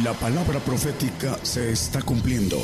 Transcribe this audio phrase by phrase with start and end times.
[0.00, 2.56] La palabra profética se está cumpliendo.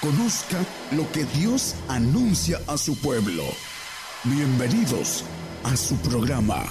[0.00, 0.56] Conozca
[0.92, 3.42] lo que Dios anuncia a su pueblo.
[4.24, 5.22] Bienvenidos
[5.64, 6.64] a su programa,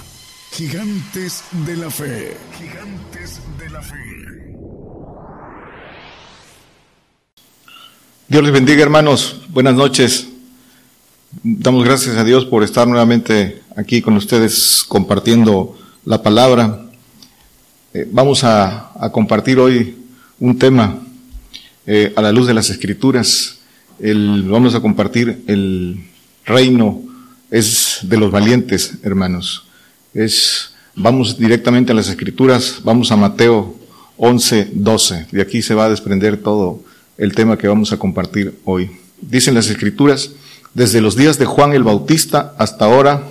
[0.50, 2.36] Gigantes de la Fe.
[2.58, 3.94] Gigantes de la Fe.
[8.26, 10.26] Dios les bendiga hermanos, buenas noches.
[11.44, 16.85] Damos gracias a Dios por estar nuevamente aquí con ustedes compartiendo la palabra.
[17.96, 19.96] Eh, vamos a, compartir hoy
[20.38, 20.98] un tema
[21.86, 23.60] eh, a la luz de las escrituras.
[23.98, 26.04] El, vamos a compartir el
[26.44, 27.00] reino
[27.50, 29.64] es de los valientes, hermanos.
[30.12, 33.74] Es, vamos directamente a las escrituras, vamos a Mateo
[34.18, 35.28] 11, 12.
[35.32, 36.82] De aquí se va a desprender todo
[37.16, 38.90] el tema que vamos a compartir hoy.
[39.22, 40.32] Dicen las escrituras,
[40.74, 43.22] desde los días de Juan el Bautista hasta ahora,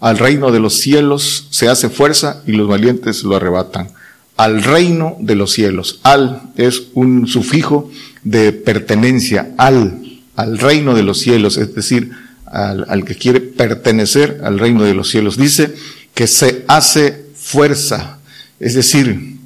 [0.00, 3.99] al reino de los cielos se hace fuerza y los valientes lo arrebatan
[4.40, 6.00] al reino de los cielos.
[6.02, 7.90] Al es un sufijo
[8.24, 10.00] de pertenencia, al,
[10.34, 12.10] al reino de los cielos, es decir,
[12.46, 15.36] al, al que quiere pertenecer al reino de los cielos.
[15.36, 15.74] Dice
[16.14, 18.18] que se hace fuerza,
[18.58, 19.36] es decir,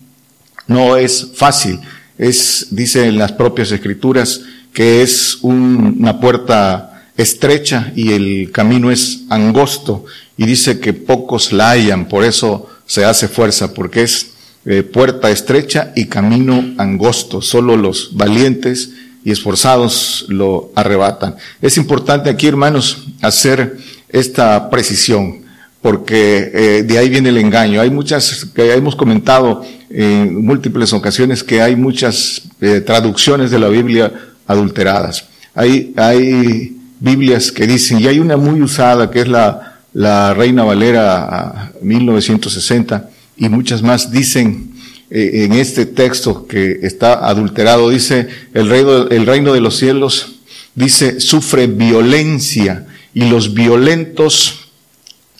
[0.68, 1.80] no es fácil,
[2.16, 9.22] es, dice en las propias escrituras, que es una puerta estrecha y el camino es
[9.28, 10.04] angosto,
[10.36, 14.33] y dice que pocos la hallan, por eso se hace fuerza, porque es
[14.66, 17.42] eh, puerta estrecha y camino angosto.
[17.42, 18.92] Solo los valientes
[19.24, 21.36] y esforzados lo arrebatan.
[21.60, 23.76] Es importante aquí, hermanos, hacer
[24.08, 25.42] esta precisión,
[25.82, 27.80] porque eh, de ahí viene el engaño.
[27.80, 33.68] Hay muchas, que hemos comentado en múltiples ocasiones, que hay muchas eh, traducciones de la
[33.68, 34.12] Biblia
[34.46, 35.26] adulteradas.
[35.54, 40.64] Hay, hay Biblias que dicen, y hay una muy usada, que es la, la Reina
[40.64, 44.74] Valera 1960, y muchas más dicen
[45.10, 50.36] eh, en este texto que está adulterado, dice el reino, el reino de los cielos,
[50.74, 54.70] dice, sufre violencia y los violentos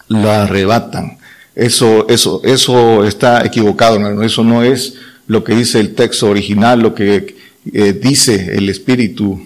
[0.09, 1.19] la arrebatan.
[1.55, 4.23] Eso, eso, eso está equivocado, hermano.
[4.23, 4.95] Eso no es
[5.27, 7.37] lo que dice el texto original, lo que
[7.73, 9.41] eh, dice el Espíritu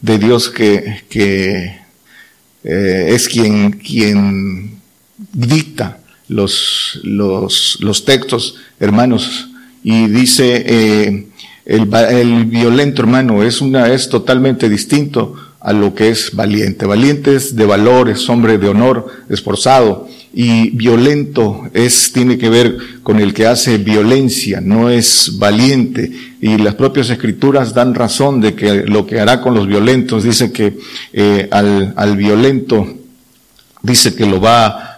[0.00, 1.80] de Dios que, que
[2.64, 4.80] eh, es quien, quien
[5.32, 9.48] dicta los, los, textos, hermanos,
[9.84, 11.26] y dice, eh,
[11.64, 16.86] el, el, violento, hermano, es una, es totalmente distinto a lo que es valiente.
[16.86, 22.76] Valiente es de valor, es hombre de honor, esforzado, y violento es, tiene que ver
[23.02, 26.10] con el que hace violencia, no es valiente.
[26.40, 30.50] Y las propias escrituras dan razón de que lo que hará con los violentos, dice
[30.50, 30.78] que
[31.12, 32.86] eh, al, al violento,
[33.82, 34.91] dice que lo va a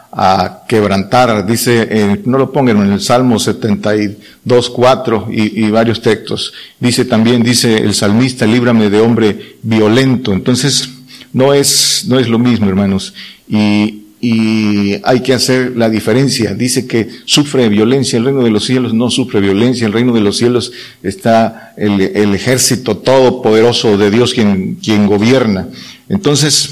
[0.68, 6.52] quebrantar, dice, eh, no lo pongan en el Salmo 72, 4 y, y, varios textos.
[6.78, 10.32] Dice también, dice el salmista, líbrame de hombre violento.
[10.32, 10.88] Entonces,
[11.32, 13.12] no es, no es lo mismo, hermanos.
[13.48, 16.54] Y, y hay que hacer la diferencia.
[16.54, 20.22] Dice que sufre violencia, el reino de los cielos no sufre violencia, el reino de
[20.22, 25.68] los cielos está el, el ejército todopoderoso de Dios quien, quien gobierna.
[26.08, 26.70] Entonces,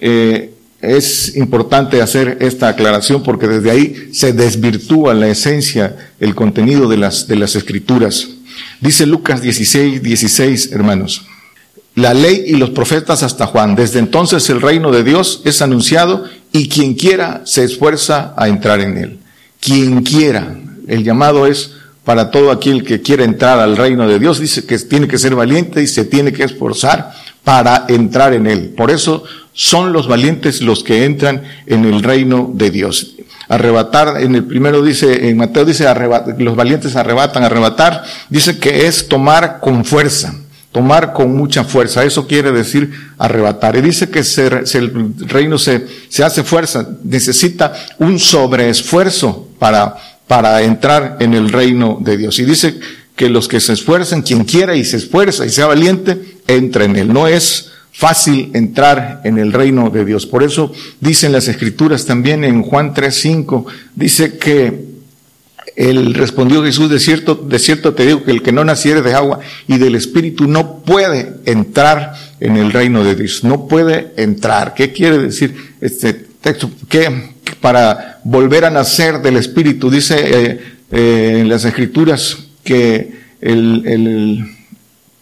[0.00, 0.53] eh,
[0.84, 6.96] es importante hacer esta aclaración porque desde ahí se desvirtúa la esencia, el contenido de
[6.96, 8.28] las, de las escrituras.
[8.80, 11.26] Dice Lucas 16, 16, hermanos.
[11.94, 13.76] La ley y los profetas hasta Juan.
[13.76, 18.80] Desde entonces el reino de Dios es anunciado y quien quiera se esfuerza a entrar
[18.80, 19.18] en él.
[19.60, 20.56] Quien quiera.
[20.88, 21.72] El llamado es
[22.04, 24.40] para todo aquel que quiera entrar al reino de Dios.
[24.40, 27.12] Dice que tiene que ser valiente y se tiene que esforzar
[27.44, 28.74] para entrar en él.
[28.76, 29.22] Por eso
[29.52, 33.14] son los valientes los que entran en el reino de Dios.
[33.48, 35.86] Arrebatar, en el primero dice, en Mateo dice,
[36.38, 40.34] los valientes arrebatan, arrebatar, dice que es tomar con fuerza,
[40.72, 42.04] tomar con mucha fuerza.
[42.04, 43.76] Eso quiere decir arrebatar.
[43.76, 49.94] Y dice que se, se, el reino se, se hace fuerza, necesita un sobreesfuerzo para,
[50.26, 52.38] para entrar en el reino de Dios.
[52.38, 52.80] Y dice
[53.16, 56.96] que los que se esfuerzan, quien quiera y se esfuerza y sea valiente, entra en
[56.96, 57.12] él.
[57.12, 60.26] No es, fácil entrar en el reino de Dios.
[60.26, 64.92] Por eso dicen las escrituras también en Juan 3:5, dice que
[65.76, 69.14] él respondió Jesús, de cierto, de cierto te digo que el que no naciere de
[69.14, 73.42] agua y del Espíritu no puede entrar en el reino de Dios.
[73.44, 74.74] No puede entrar.
[74.74, 76.70] ¿Qué quiere decir este texto?
[76.88, 80.60] Que para volver a nacer del Espíritu, dice eh,
[80.90, 84.44] eh, en las escrituras que el, el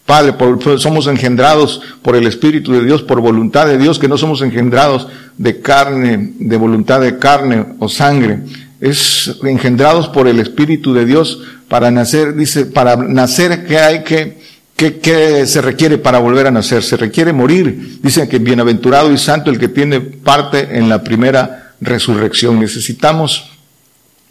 [0.06, 0.34] Padre,
[0.78, 5.08] somos engendrados por el Espíritu de Dios, por voluntad de Dios, que no somos engendrados
[5.38, 8.40] de carne, de voluntad de carne o sangre.
[8.80, 14.42] Es engendrados por el Espíritu de Dios para nacer, dice, para nacer que hay que,
[14.74, 16.82] ¿Qué, se requiere para volver a nacer?
[16.82, 18.00] Se requiere morir.
[18.02, 22.58] Dicen que bienaventurado y santo el que tiene parte en la primera resurrección.
[22.58, 23.51] Necesitamos,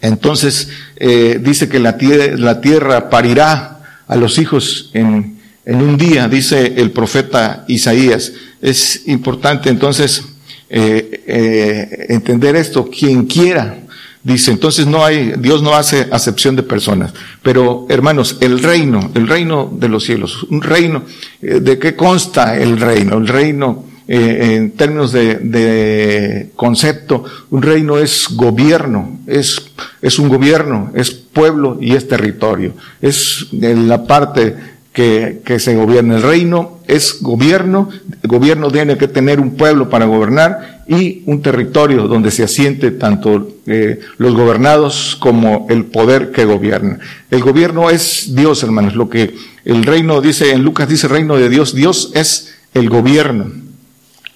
[0.02, 6.74] entonces, eh, dice que la, tierra parirá a los hijos en, en un día, dice
[6.76, 8.32] el profeta Isaías.
[8.60, 10.24] Es importante entonces
[10.68, 12.88] eh, eh, entender esto.
[12.88, 13.78] Quien quiera,
[14.22, 17.12] dice, entonces no hay, Dios no hace acepción de personas.
[17.42, 21.04] Pero hermanos, el reino, el reino de los cielos, un reino,
[21.42, 23.18] eh, ¿de qué consta el reino?
[23.18, 29.62] El reino, en términos de, de, concepto, un reino es gobierno, es,
[30.00, 32.74] es un gobierno, es pueblo y es territorio.
[33.00, 34.56] Es la parte
[34.92, 36.16] que, que, se gobierna.
[36.16, 37.88] El reino es gobierno,
[38.22, 42.90] el gobierno tiene que tener un pueblo para gobernar y un territorio donde se asiente
[42.90, 46.98] tanto eh, los gobernados como el poder que gobierna.
[47.30, 49.34] El gobierno es Dios, hermanos, lo que
[49.64, 53.61] el reino dice, en Lucas dice reino de Dios, Dios es el gobierno.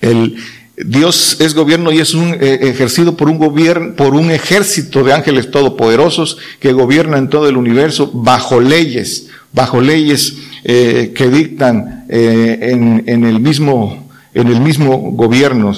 [0.06, 0.36] El,
[0.76, 5.14] Dios es gobierno y es un, eh, ejercido por un gobierno, por un ejército de
[5.14, 12.58] ángeles todopoderosos que gobiernan todo el universo bajo leyes bajo leyes eh, que dictan eh,
[12.72, 15.72] en, en, el mismo, en el mismo gobierno.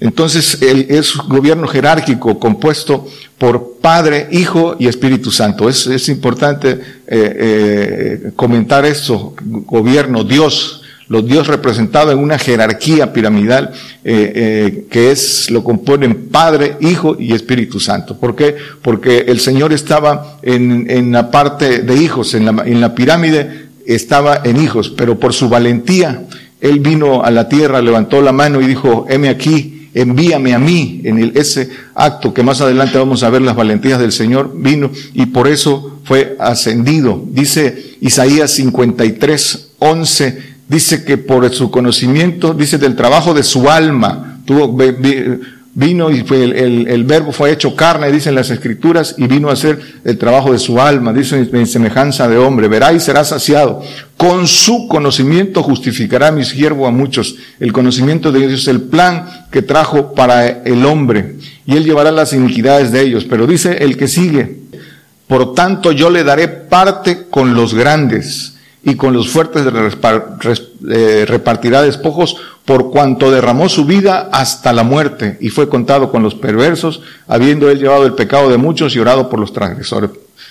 [0.00, 5.68] Entonces es un gobierno jerárquico compuesto por Padre, Hijo y Espíritu Santo.
[5.68, 6.80] Es, es importante
[8.36, 9.34] comentar esto.
[9.42, 13.72] Gobierno, Dios, los Dios representados en una jerarquía piramidal
[14.04, 18.18] eh, eh, que es lo componen Padre, Hijo y Espíritu Santo.
[18.18, 18.56] ¿Por qué?
[18.82, 23.68] Porque el Señor estaba en, en la parte de hijos, en la, en la pirámide
[23.86, 26.26] estaba en hijos, pero por su valentía
[26.60, 31.00] él vino a la tierra, levantó la mano y dijo, heme aquí, envíame a mí
[31.04, 34.90] en el, ese acto que más adelante vamos a ver las valentías del Señor, vino
[35.14, 37.22] y por eso fue ascendido.
[37.26, 44.40] Dice Isaías 53, 11, dice que por su conocimiento, dice del trabajo de su alma,
[44.44, 44.76] tuvo,
[45.74, 49.52] vino y fue el, el, verbo fue hecho carne, dicen las escrituras, y vino a
[49.52, 53.82] hacer el trabajo de su alma, dice en semejanza de hombre, verá y será saciado.
[54.16, 57.36] Con su conocimiento justificará mi siervo a muchos.
[57.60, 62.10] El conocimiento de Dios es el plan que trajo para el hombre, y él llevará
[62.10, 63.24] las iniquidades de ellos.
[63.24, 64.58] Pero dice el que sigue,
[65.28, 71.82] por tanto yo le daré parte con los grandes y con los fuertes eh, repartirá
[71.82, 77.00] despojos por cuanto derramó su vida hasta la muerte y fue contado con los perversos,
[77.26, 80.10] habiendo él llevado el pecado de muchos y orado por los transgresores.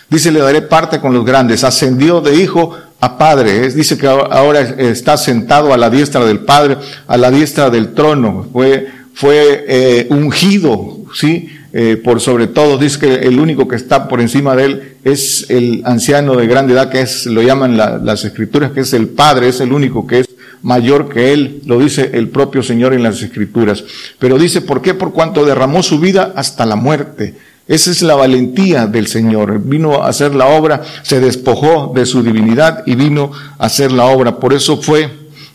[0.10, 1.64] Dice, le daré parte con los grandes.
[1.64, 3.70] Ascendió de hijo a padre.
[3.72, 6.78] Dice que ahora está sentado a la diestra del padre,
[7.08, 8.48] a la diestra del trono.
[8.52, 11.50] Fue, eh, ungido, ¿sí?
[11.80, 15.46] Eh, por sobre todo, dice que el único que está por encima de él es
[15.52, 19.50] el anciano de grande edad, que es, lo llaman las escrituras, que es el Padre,
[19.50, 20.30] es el único que es
[20.64, 23.84] mayor que él, lo dice el propio Señor en las escrituras.
[24.18, 24.96] Pero dice, ¿por qué?
[24.96, 27.36] Por cuanto derramó su vida hasta la muerte.
[27.68, 29.62] Esa es la valentía del Señor.
[29.64, 34.06] Vino a hacer la obra, se despojó de su divinidad y vino a hacer la
[34.06, 34.40] obra.
[34.40, 35.12] Por eso fue,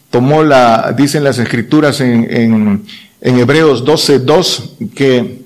[0.08, 2.84] tomó la, dicen las escrituras en, en,
[3.20, 5.41] en Hebreos 12, 2, que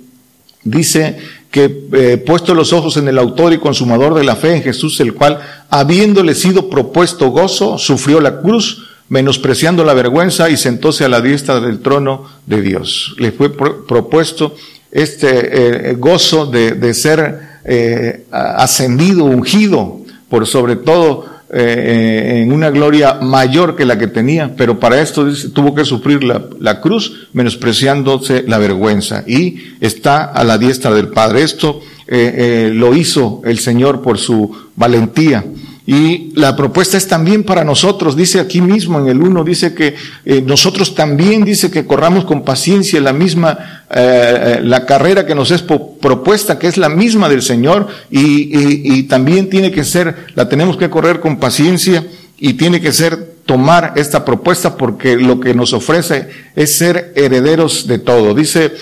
[0.66, 1.16] dice
[1.50, 5.00] que eh, puesto los ojos en el autor y consumador de la fe, en Jesús,
[5.00, 11.08] el cual, habiéndole sido propuesto gozo, sufrió la cruz, menospreciando la vergüenza y sentóse a
[11.08, 13.14] la diestra del trono de Dios.
[13.18, 14.54] Le fue propuesto
[14.90, 22.70] este eh, gozo de, de ser eh, ascendido, ungido, por sobre todo eh, en una
[22.70, 27.28] gloria mayor que la que tenía, pero para esto tuvo que sufrir la, la, cruz,
[27.32, 31.42] menospreciándose la vergüenza, y está a la diestra del Padre.
[31.42, 32.34] Esto eh,
[32.68, 35.44] eh, lo hizo el Señor por su valentía.
[35.86, 39.94] Y la propuesta es también para nosotros, dice aquí mismo en el 1, dice que
[40.24, 45.36] eh, nosotros también, dice que corramos con paciencia la misma, eh, eh, la carrera que
[45.36, 50.48] nos es propuesta, que es la misma del Señor, y, también tiene que ser, la
[50.48, 52.04] tenemos que correr con paciencia
[52.36, 57.86] y tiene que ser tomar esta propuesta porque lo que nos ofrece es ser herederos
[57.86, 58.34] de todo.
[58.34, 58.72] Dice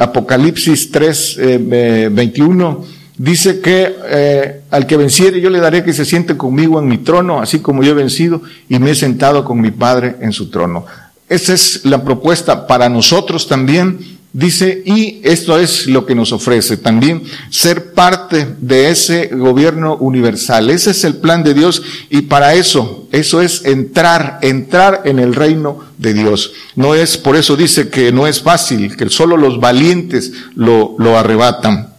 [0.00, 2.84] Apocalipsis 3, eh, 21,
[3.18, 6.98] Dice que eh, al que venciere yo le daré que se siente conmigo en mi
[6.98, 10.50] trono, así como yo he vencido y me he sentado con mi Padre en su
[10.50, 10.86] trono.
[11.28, 13.98] Esa es la propuesta para nosotros también,
[14.32, 20.70] dice, y esto es lo que nos ofrece también, ser parte de ese gobierno universal.
[20.70, 25.34] Ese es el plan de Dios y para eso, eso es entrar, entrar en el
[25.34, 26.52] reino de Dios.
[26.76, 31.18] No es, por eso dice que no es fácil, que solo los valientes lo, lo
[31.18, 31.97] arrebatan.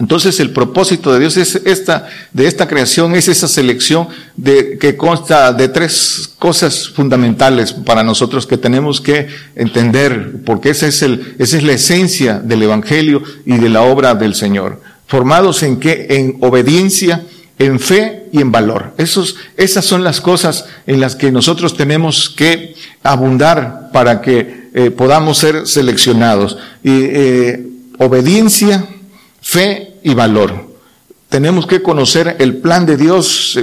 [0.00, 4.96] Entonces el propósito de Dios es esta, de esta creación, es esa selección de, que
[4.96, 11.36] consta de tres cosas fundamentales para nosotros que tenemos que entender, porque esa es el,
[11.38, 14.80] esa es la esencia del Evangelio y de la obra del Señor.
[15.06, 16.06] Formados en qué?
[16.08, 17.22] En obediencia,
[17.58, 18.94] en fe y en valor.
[18.96, 24.90] Esos, esas son las cosas en las que nosotros tenemos que abundar para que eh,
[24.90, 26.56] podamos ser seleccionados.
[26.82, 27.66] Y, eh,
[27.98, 28.86] obediencia,
[29.42, 30.70] fe y valor.
[31.30, 33.56] Tenemos que conocer el plan de Dios,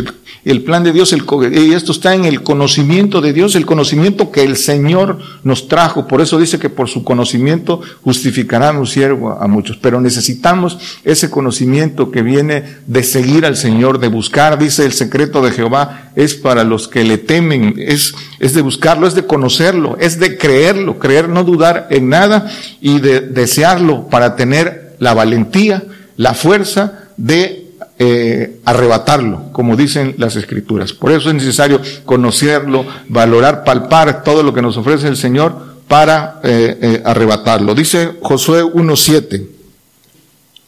[0.45, 4.31] el, plan de Dios, el, y esto está en el conocimiento de Dios, el conocimiento
[4.31, 6.07] que el Señor nos trajo.
[6.07, 9.75] Por eso dice que por su conocimiento justificará a un siervo a muchos.
[9.75, 15.41] Pero necesitamos ese conocimiento que viene de seguir al Señor, de buscar, dice el secreto
[15.41, 19.97] de Jehová, es para los que le temen, es, es de buscarlo, es de conocerlo,
[19.99, 25.83] es de creerlo, creer, no dudar en nada y de desearlo para tener la valentía,
[26.17, 27.67] la fuerza de
[27.99, 30.93] eh, arrebatarlo, como dicen las escrituras.
[30.93, 36.39] Por eso es necesario conocerlo, valorar, palpar todo lo que nos ofrece el Señor para
[36.43, 37.73] eh, eh, arrebatarlo.
[37.73, 39.47] Dice Josué 1.7,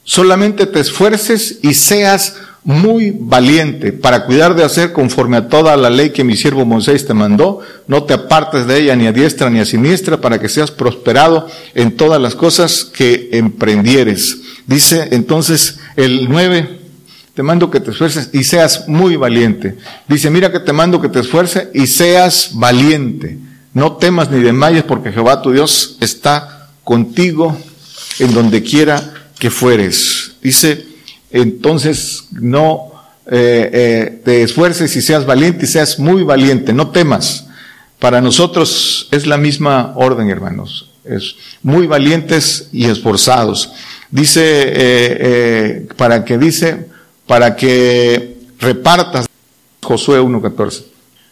[0.04, 5.90] solamente te esfuerces y seas muy valiente para cuidar de hacer conforme a toda la
[5.90, 7.60] ley que mi siervo Moisés te mandó.
[7.88, 11.48] No te apartes de ella ni a diestra ni a siniestra para que seas prosperado
[11.74, 14.38] en todas las cosas que emprendieres.
[14.70, 16.80] Dice entonces el 9,
[17.34, 19.76] te mando que te esfuerces y seas muy valiente.
[20.08, 23.40] Dice, mira que te mando que te esfuerces y seas valiente.
[23.74, 27.58] No temas ni desmayes porque Jehová tu Dios está contigo
[28.20, 30.34] en donde quiera que fueres.
[30.40, 30.86] Dice,
[31.32, 32.92] entonces no
[33.26, 37.48] eh, eh, te esfuerces y seas valiente y seas muy valiente, no temas.
[37.98, 40.92] Para nosotros es la misma orden, hermanos.
[41.04, 43.72] Es muy valientes y esforzados.
[44.12, 46.88] Dice, eh, para que dice,
[47.28, 49.28] para que repartas,
[49.82, 50.84] Josué 1.14.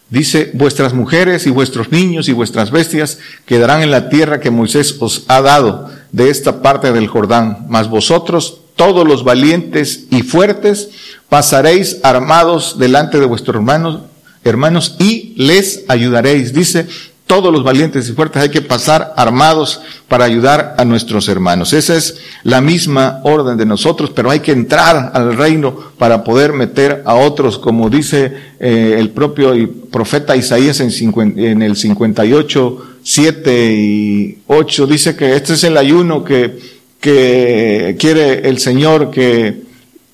[0.10, 4.96] Dice, vuestras mujeres y vuestros niños y vuestras bestias quedarán en la tierra que Moisés
[5.00, 10.90] os ha dado de esta parte del Jordán, mas vosotros todos los valientes y fuertes,
[11.28, 14.02] pasaréis armados delante de vuestros hermanos,
[14.46, 16.54] hermanos, y les ayudaréis.
[16.54, 16.88] Dice,
[17.28, 21.74] todos los valientes y fuertes hay que pasar armados para ayudar a nuestros hermanos.
[21.74, 26.54] Esa es la misma orden de nosotros, pero hay que entrar al reino para poder
[26.54, 29.54] meter a otros, como dice eh, el propio
[29.92, 30.92] profeta Isaías en,
[31.38, 38.50] en el 58, 7 y 8, dice que este es el ayuno que que quiere
[38.50, 39.62] el Señor que,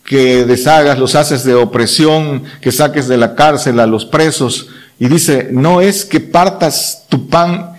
[0.06, 4.70] que deshagas los haces de opresión, que saques de la cárcel a los presos.
[5.00, 7.72] Y dice, no es que partas tu pan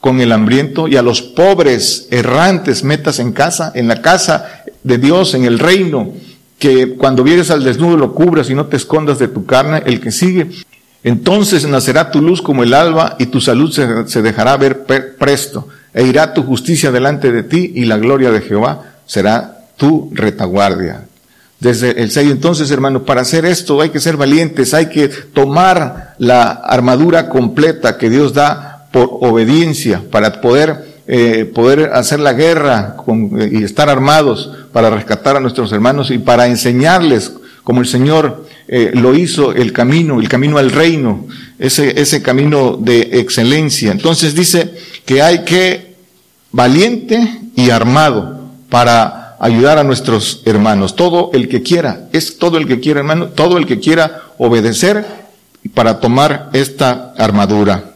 [0.00, 4.98] con el hambriento y a los pobres errantes metas en casa, en la casa de
[4.98, 6.12] Dios, en el reino,
[6.58, 10.00] que cuando vienes al desnudo lo cubras y no te escondas de tu carne, el
[10.00, 10.48] que sigue.
[11.04, 14.84] Entonces nacerá tu luz como el alba y tu salud se, se dejará ver
[15.18, 20.10] presto e irá tu justicia delante de ti y la gloria de Jehová será tu
[20.12, 21.04] retaguardia.
[21.60, 26.14] Desde el 6 entonces, hermano, para hacer esto hay que ser valientes, hay que tomar
[26.18, 32.94] la armadura completa que Dios da por obediencia para poder, eh, poder hacer la guerra
[32.96, 37.32] con, y estar armados para rescatar a nuestros hermanos y para enseñarles
[37.64, 41.26] como el Señor eh, lo hizo el camino, el camino al reino,
[41.58, 43.90] ese, ese camino de excelencia.
[43.90, 44.72] Entonces dice
[45.04, 45.96] que hay que
[46.52, 50.96] valiente y armado para ayudar a nuestros hermanos.
[50.96, 55.04] Todo el que quiera, es todo el que quiera, hermano, todo el que quiera obedecer
[55.74, 57.94] para tomar esta armadura.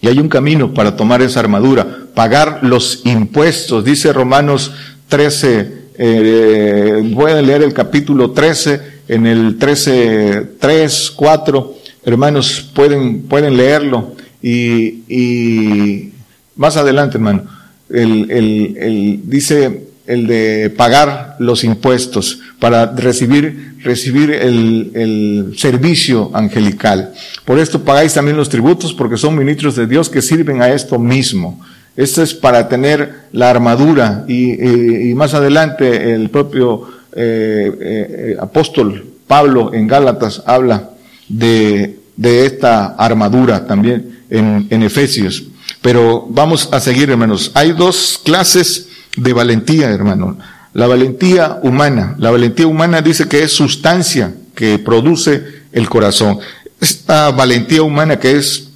[0.00, 4.72] Y hay un camino para tomar esa armadura, pagar los impuestos, dice Romanos
[5.08, 13.22] 13, eh, voy a leer el capítulo 13, en el 13, 3, 4, hermanos, pueden,
[13.22, 16.12] pueden leerlo y, y
[16.56, 17.44] más adelante, hermano
[17.88, 26.30] el, el, el, dice el de pagar los impuestos para recibir, recibir el, el, servicio
[26.34, 27.12] angelical.
[27.44, 30.98] Por esto pagáis también los tributos porque son ministros de Dios que sirven a esto
[30.98, 31.60] mismo.
[31.96, 39.04] Esto es para tener la armadura y, y, más adelante el propio eh, eh, apóstol
[39.26, 40.90] Pablo en Gálatas habla
[41.28, 45.44] de, de esta armadura también en, en Efesios.
[45.80, 47.52] Pero vamos a seguir, hermanos.
[47.54, 50.38] Hay dos clases de valentía, hermano.
[50.72, 52.14] La valentía humana.
[52.18, 56.38] La valentía humana dice que es sustancia que produce el corazón.
[56.80, 58.68] Esta valentía humana que es,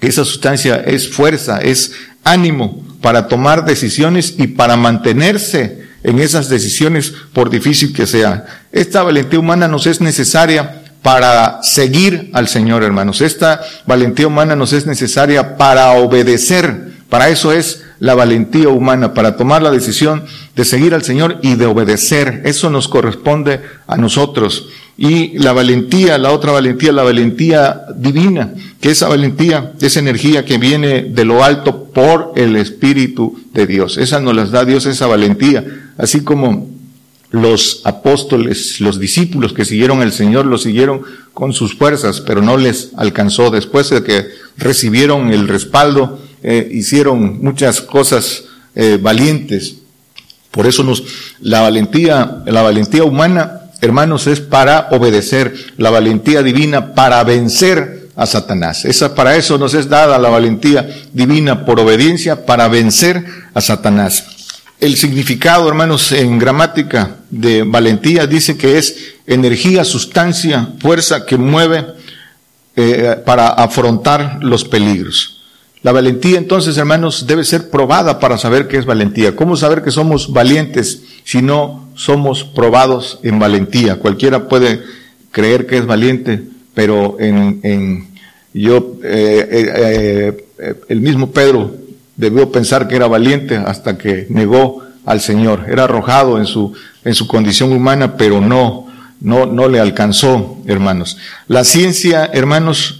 [0.00, 1.92] esa sustancia es fuerza, es
[2.24, 8.46] ánimo para tomar decisiones y para mantenerse en esas decisiones, por difícil que sea.
[8.72, 13.20] Esta valentía humana nos es necesaria para seguir al Señor, hermanos.
[13.20, 16.92] Esta valentía humana nos es necesaria para obedecer.
[17.08, 20.24] Para eso es la valentía humana, para tomar la decisión
[20.54, 22.42] de seguir al Señor y de obedecer.
[22.44, 24.68] Eso nos corresponde a nosotros.
[24.96, 30.58] Y la valentía, la otra valentía, la valentía divina, que esa valentía, esa energía que
[30.58, 33.96] viene de lo alto por el Espíritu de Dios.
[33.96, 35.64] Esa nos las da Dios, esa valentía.
[35.96, 36.68] Así como
[37.30, 41.02] los apóstoles, los discípulos que siguieron al Señor, lo siguieron
[41.34, 43.50] con sus fuerzas, pero no les alcanzó.
[43.50, 44.26] Después de que
[44.56, 49.76] recibieron el respaldo, eh, hicieron muchas cosas eh, valientes.
[50.50, 51.02] Por eso nos,
[51.40, 58.26] la valentía, la valentía humana, hermanos, es para obedecer, la valentía divina para vencer a
[58.26, 58.84] Satanás.
[58.84, 64.24] Esa, para eso nos es dada la valentía divina por obediencia, para vencer a Satanás.
[64.80, 71.84] El significado, hermanos, en gramática de valentía dice que es energía, sustancia, fuerza que mueve
[72.76, 75.37] eh, para afrontar los peligros.
[75.82, 79.36] La valentía, entonces, hermanos, debe ser probada para saber qué es valentía.
[79.36, 83.96] ¿Cómo saber que somos valientes si no somos probados en valentía?
[83.96, 84.82] Cualquiera puede
[85.30, 86.42] creer que es valiente,
[86.74, 88.08] pero en, en
[88.52, 91.72] yo, eh, eh, eh el mismo Pedro
[92.16, 95.66] debió pensar que era valiente hasta que negó al Señor.
[95.68, 98.88] Era arrojado en su, en su condición humana, pero no,
[99.20, 101.16] no, no le alcanzó, hermanos.
[101.46, 102.97] La ciencia, hermanos,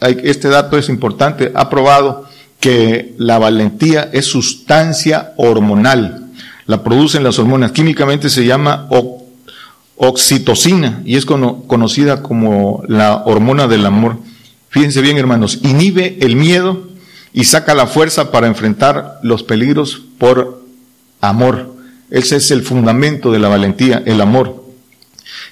[0.00, 2.26] este dato es importante, ha probado
[2.60, 6.30] que la valentía es sustancia hormonal.
[6.66, 7.72] La producen las hormonas.
[7.72, 8.88] Químicamente se llama
[9.96, 14.18] oxitocina y es conocida como la hormona del amor.
[14.68, 16.86] Fíjense bien, hermanos, inhibe el miedo,
[17.36, 20.64] y saca la fuerza para enfrentar los peligros por
[21.20, 21.76] amor.
[22.10, 24.64] Ese es el fundamento de la valentía, el amor.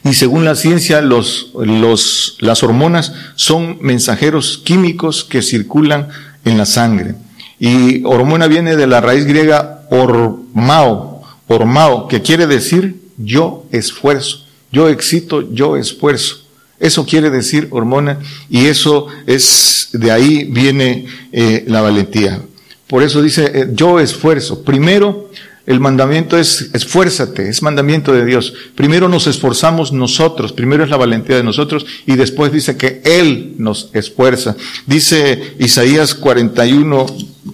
[0.04, 6.08] Y según la ciencia, los, los, las hormonas son mensajeros químicos que circulan
[6.44, 7.14] en la sangre.
[7.58, 14.88] Y hormona viene de la raíz griega ormao, ormao, que quiere decir yo esfuerzo, yo
[14.88, 16.42] excito, yo esfuerzo.
[16.80, 18.18] Eso quiere decir hormona
[18.50, 22.42] y eso es, de ahí viene eh, la valentía.
[22.88, 24.62] Por eso dice, eh, yo esfuerzo.
[24.64, 25.30] Primero,
[25.66, 28.52] el mandamiento es esfuérzate, es mandamiento de Dios.
[28.74, 33.54] Primero nos esforzamos nosotros, primero es la valentía de nosotros y después dice que Él
[33.58, 34.56] nos esfuerza.
[34.86, 37.06] Dice Isaías 41,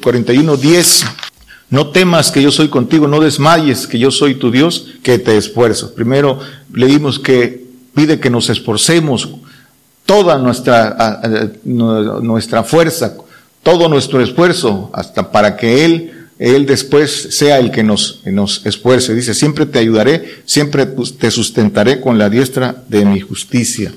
[0.03, 1.07] 41, 10.
[1.71, 5.37] No temas que yo soy contigo, no desmayes que yo soy tu Dios, que te
[5.37, 5.95] esfuerzo.
[5.95, 6.41] Primero
[6.75, 9.29] leímos que pide que nos esforcemos
[10.05, 11.21] toda nuestra,
[11.63, 13.15] nuestra fuerza,
[13.63, 19.15] todo nuestro esfuerzo, hasta para que Él, Él después sea el que nos, nos esfuerce.
[19.15, 23.93] Dice, siempre te ayudaré, siempre te sustentaré con la diestra de mi justicia.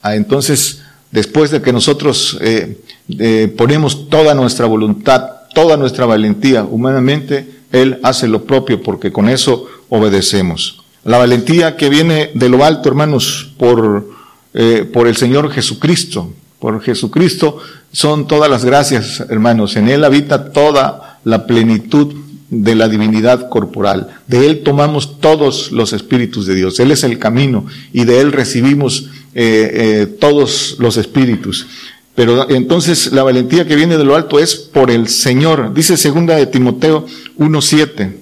[0.00, 2.80] Ah, entonces, después de que nosotros eh,
[3.18, 9.28] eh, ponemos toda nuestra voluntad, toda nuestra valentía humanamente, Él hace lo propio porque con
[9.28, 10.84] eso obedecemos.
[11.02, 14.08] La valentía que viene de lo alto, hermanos, por,
[14.54, 16.32] eh, por el Señor Jesucristo.
[16.60, 17.58] Por Jesucristo
[17.90, 19.74] son todas las gracias, hermanos.
[19.74, 22.14] En Él habita toda la plenitud
[22.50, 24.08] de la divinidad corporal.
[24.26, 26.78] De Él tomamos todos los espíritus de Dios.
[26.80, 31.66] Él es el camino y de Él recibimos eh, eh, todos los espíritus.
[32.14, 35.72] Pero entonces la valentía que viene de lo alto es por el Señor.
[35.72, 37.06] Dice segunda de Timoteo
[37.38, 38.16] 1.7.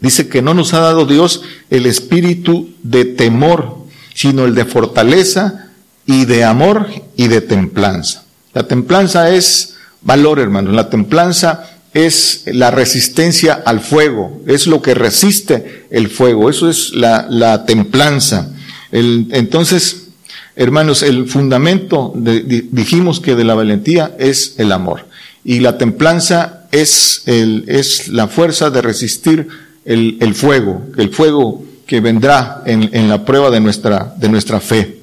[0.00, 3.78] Dice que no nos ha dado Dios el espíritu de temor,
[4.14, 5.70] sino el de fortaleza
[6.06, 8.24] y de amor y de templanza.
[8.52, 10.72] La templanza es valor, hermano.
[10.72, 16.50] La templanza es la resistencia al fuego, es lo que resiste el fuego.
[16.50, 18.50] Eso es la, templanza.
[18.90, 20.08] entonces,
[20.56, 25.06] hermanos, el fundamento, dijimos que de la valentía es el amor.
[25.44, 29.46] Y la templanza es, el, es la fuerza de resistir
[29.84, 34.58] el, el fuego, el fuego que vendrá en, en, la prueba de nuestra, de nuestra
[34.58, 35.00] fe.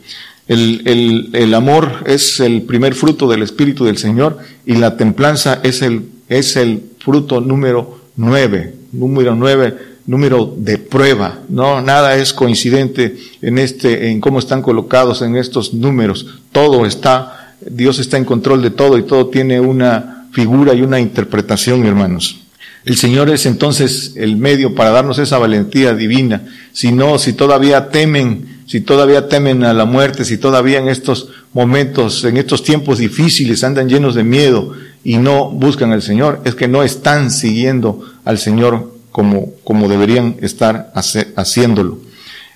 [0.48, 5.60] El, el, el, amor es el primer fruto del Espíritu del Señor y la templanza
[5.64, 9.76] es el, es el fruto número nueve, número nueve,
[10.08, 11.40] número de prueba.
[11.50, 16.40] No, nada es coincidente en este, en cómo están colocados en estos números.
[16.54, 21.02] Todo está, Dios está en control de todo y todo tiene una figura y una
[21.02, 22.40] interpretación, hermanos.
[22.86, 26.48] El Señor es entonces el medio para darnos esa valentía divina.
[26.72, 31.28] Si no, si todavía temen, si todavía temen a la muerte, si todavía en estos
[31.52, 36.56] momentos, en estos tiempos difíciles andan llenos de miedo y no buscan al Señor, es
[36.56, 40.92] que no están siguiendo al Señor como, como deberían estar
[41.36, 42.00] haciéndolo.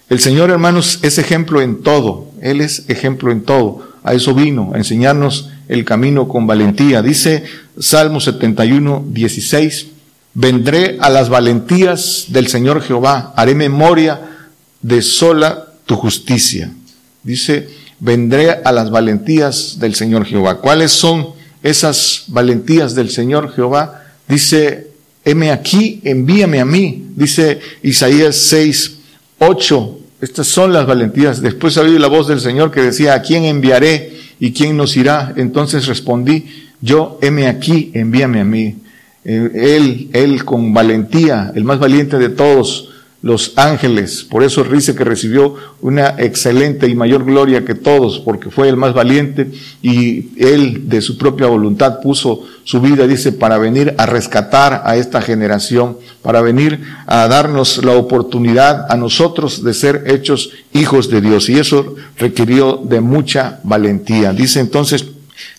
[0.09, 2.31] El Señor, hermanos, es ejemplo en todo.
[2.41, 3.87] Él es ejemplo en todo.
[4.03, 7.01] A eso vino, a enseñarnos el camino con valentía.
[7.01, 7.43] Dice
[7.79, 9.87] Salmo 71, 16,
[10.35, 14.21] vendré a las valentías del Señor Jehová, haré memoria
[14.81, 16.71] de sola tu justicia.
[17.23, 17.67] Dice,
[17.99, 20.59] vendré a las valentías del Señor Jehová.
[20.59, 21.29] ¿Cuáles son
[21.65, 24.05] esas valentías del Señor Jehová?
[24.27, 24.91] Dice,
[25.23, 27.07] heme aquí, envíame a mí.
[27.15, 28.97] Dice Isaías 6,
[29.39, 29.99] 8.
[30.21, 31.41] Estas son las valentías.
[31.41, 35.33] Después oí la voz del Señor que decía, ¿a quién enviaré y quién nos irá?
[35.35, 36.45] Entonces respondí,
[36.81, 38.75] yo, heme aquí, envíame a mí.
[39.23, 42.89] Eh, él, él con valentía, el más valiente de todos,
[43.25, 44.23] los ángeles.
[44.23, 48.77] Por eso dice que recibió una excelente y mayor gloria que todos, porque fue el
[48.77, 49.49] más valiente
[49.81, 54.95] y él de su propia voluntad puso su vida, dice, para venir a rescatar a
[54.95, 61.21] esta generación, para venir a darnos la oportunidad a nosotros de ser hechos hijos de
[61.21, 61.49] Dios.
[61.49, 64.33] Y eso requirió de mucha valentía.
[64.33, 65.03] Dice entonces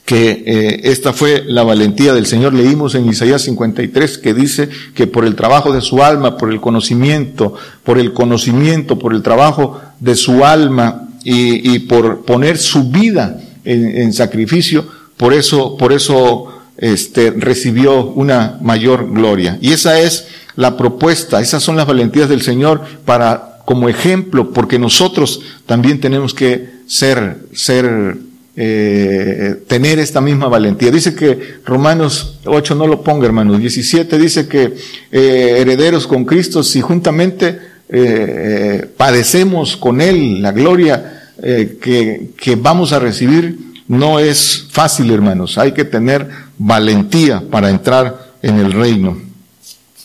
[0.07, 2.55] que eh, esta fue la valentía del Señor.
[2.55, 6.61] Leímos en Isaías 53 que dice que por el trabajo de su alma, por el
[6.61, 12.89] conocimiento, por el conocimiento, por el trabajo de su alma y, y por poner su
[12.89, 19.59] vida en, en, sacrificio, por eso, por eso este, recibió una mayor gloria.
[19.61, 24.79] Y esa es la propuesta, esas son las valentías del Señor para como ejemplo, porque
[24.79, 28.17] nosotros también tenemos que ser, ser
[28.59, 30.91] eh, tener esta misma valentía.
[30.91, 33.59] Dice que Romanos 8 no lo ponga, hermanos.
[33.59, 34.75] 17 dice que
[35.13, 37.59] eh, herederos con Cristo, si juntamente
[37.91, 45.59] eh, padecemos con Él la gloria que, que vamos a recibir, no es fácil, hermanos.
[45.59, 49.21] Hay que tener valentía para entrar en el reino.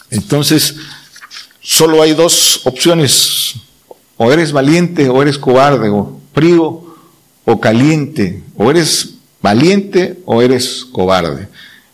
[0.09, 0.75] Entonces,
[1.61, 3.53] solo hay dos opciones.
[4.17, 6.80] O eres valiente o eres cobarde, o frío
[7.51, 11.47] o caliente, o eres valiente o eres cobarde.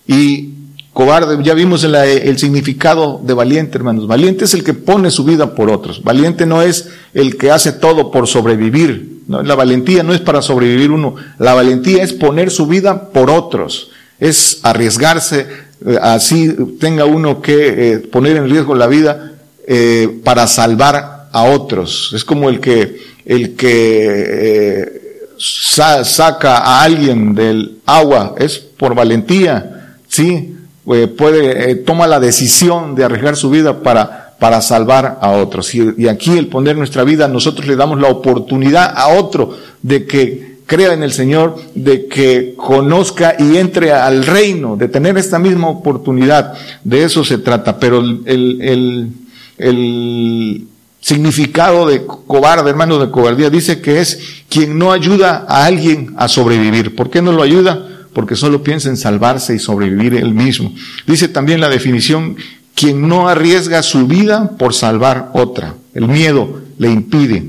[0.05, 0.53] Y
[0.93, 4.07] cobarde, ya vimos el, significado de valiente, hermanos.
[4.07, 6.03] Valiente es el que pone su vida por otros.
[6.03, 9.21] Valiente no es el que hace todo por sobrevivir.
[9.27, 11.15] La valentía no es para sobrevivir uno.
[11.39, 13.89] La valentía es poner su vida por otros.
[14.19, 15.47] Es arriesgarse,
[15.85, 19.33] eh, así tenga uno que eh, poner en riesgo la vida
[19.67, 22.11] eh, para salvar a otros.
[22.15, 25.06] Es como el que, el que
[25.37, 30.55] saca a alguien del agua es por valentía, sí,
[30.93, 35.73] eh, puede, eh, toma la decisión de arriesgar su vida para, para salvar a otros.
[35.75, 40.05] Y, y, aquí el poner nuestra vida, nosotros le damos la oportunidad a otro de
[40.05, 45.39] que crea en el Señor, de que conozca y entre al reino, de tener esta
[45.39, 46.53] misma oportunidad.
[46.83, 47.79] De eso se trata.
[47.79, 49.09] Pero el, el,
[49.57, 50.67] el
[50.99, 56.27] significado de cobarde, hermano, de cobardía, dice que es quien no ayuda a alguien a
[56.27, 56.95] sobrevivir.
[56.95, 57.87] ¿Por qué no lo ayuda?
[58.13, 60.73] Porque solo piensa en salvarse y sobrevivir él mismo.
[61.05, 62.35] Dice también la definición,
[62.73, 65.75] quien no arriesga su vida por salvar otra.
[65.93, 67.45] El miedo le impide.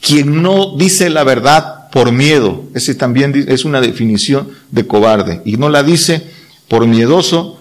[0.00, 2.64] Quien no dice la verdad por miedo.
[2.74, 5.42] Ese también es una definición de cobarde.
[5.44, 6.22] Y no la dice
[6.68, 7.55] por miedoso,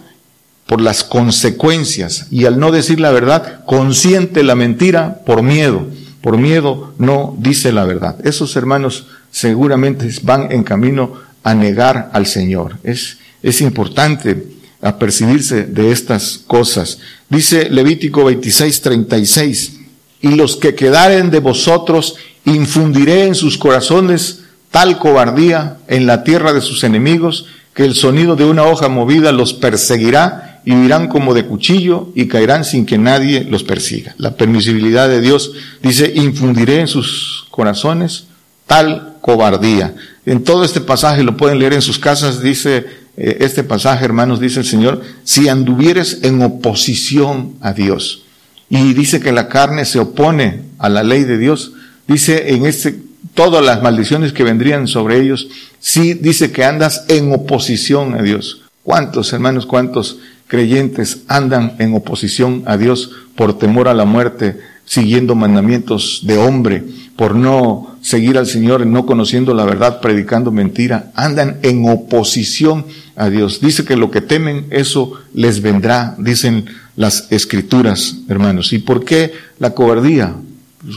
[0.65, 5.88] por las consecuencias y al no decir la verdad, consiente la mentira por miedo.
[6.21, 8.15] Por miedo no dice la verdad.
[8.25, 12.78] Esos hermanos seguramente van en camino a negar al Señor.
[12.84, 14.47] Es, es importante
[14.82, 16.99] apercibirse de estas cosas.
[17.30, 19.80] Dice Levítico 26, 36,
[20.21, 26.54] y los que quedaren de vosotros infundiré en sus corazones tal cobardía en la tierra
[26.54, 31.34] de sus enemigos que el sonido de una hoja movida los perseguirá y huirán como
[31.34, 34.15] de cuchillo y caerán sin que nadie los persiga.
[34.17, 35.51] La permisibilidad de Dios
[35.82, 38.25] dice, infundiré en sus corazones
[38.65, 39.95] tal cobardía.
[40.25, 42.86] En todo este pasaje, lo pueden leer en sus casas, dice
[43.17, 48.23] eh, este pasaje, hermanos, dice el Señor, si anduvieres en oposición a Dios.
[48.69, 51.73] Y dice que la carne se opone a la ley de Dios.
[52.08, 52.99] Dice en este,
[53.36, 55.47] todas las maldiciones que vendrían sobre ellos,
[55.80, 58.63] sí dice que andas en oposición a Dios.
[58.84, 65.36] ¿Cuántos, hermanos, cuántos creyentes andan en oposición a Dios por temor a la muerte, siguiendo
[65.36, 66.84] mandamientos de hombre,
[67.15, 73.29] por no seguir al Señor, no conociendo la verdad, predicando mentira, andan en oposición a
[73.29, 73.62] Dios.
[73.62, 78.73] Dice que lo que temen, eso les vendrá, dicen las escrituras, hermanos.
[78.73, 80.36] ¿Y por qué la cobardía?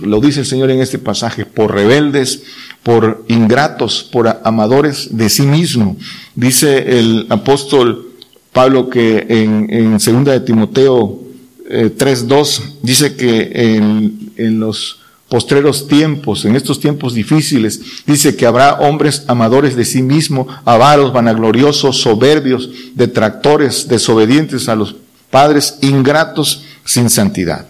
[0.03, 2.43] Lo dice el Señor en este pasaje, por rebeldes,
[2.83, 5.97] por ingratos, por amadores de sí mismo.
[6.35, 8.08] Dice el apóstol
[8.53, 11.21] Pablo que en, en segunda de Timoteo
[11.69, 18.75] 3.2 dice que en, en los postreros tiempos, en estos tiempos difíciles, dice que habrá
[18.75, 24.97] hombres amadores de sí mismo, avaros, vanagloriosos, soberbios, detractores, desobedientes a los
[25.31, 27.67] padres, ingratos, sin santidad.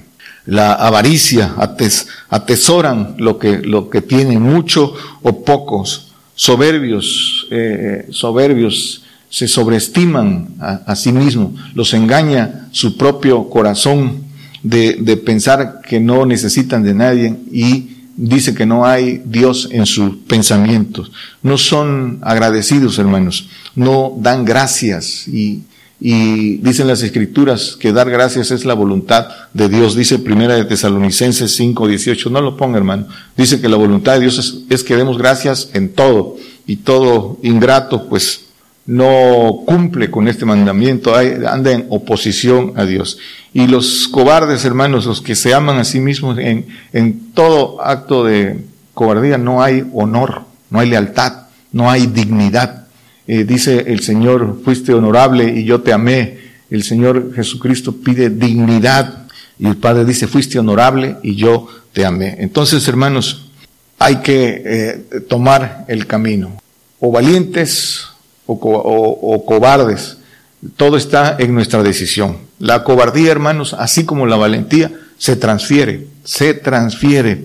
[0.46, 1.54] La avaricia,
[2.30, 10.96] atesoran lo que, lo que tienen mucho o pocos, soberbios, eh, soberbios, se sobreestiman a,
[10.96, 14.28] sí mismos, los engaña su propio corazón,
[14.62, 20.16] de, pensar que no necesitan de nadie y dice que no hay Dios en sus
[20.26, 21.12] pensamientos.
[21.42, 23.48] No son agradecidos, hermanos.
[23.74, 25.62] No dan gracias y,
[26.00, 29.96] dicen las escrituras que dar gracias es la voluntad de Dios.
[29.96, 32.30] Dice primera de Tesalonicenses 5, 18.
[32.30, 33.06] No lo ponga, hermano.
[33.36, 36.36] Dice que la voluntad de Dios es que demos gracias en todo
[36.66, 38.47] y todo ingrato, pues
[38.88, 43.18] no cumple con este mandamiento, anda en oposición a Dios.
[43.52, 48.24] Y los cobardes, hermanos, los que se aman a sí mismos, en, en todo acto
[48.24, 52.86] de cobardía no hay honor, no hay lealtad, no hay dignidad.
[53.26, 56.38] Eh, dice el Señor, fuiste honorable y yo te amé.
[56.70, 59.26] El Señor Jesucristo pide dignidad
[59.58, 62.36] y el Padre dice, fuiste honorable y yo te amé.
[62.38, 63.50] Entonces, hermanos,
[63.98, 66.56] hay que eh, tomar el camino.
[67.00, 68.07] O valientes
[68.48, 70.18] o, cobardes.
[70.76, 72.38] Todo está en nuestra decisión.
[72.58, 77.44] La cobardía, hermanos, así como la valentía, se transfiere, se transfiere.